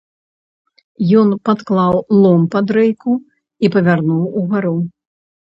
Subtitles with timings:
[1.19, 3.13] Ён падклаў лом пад рэйку
[3.65, 4.77] і павярнуў угару.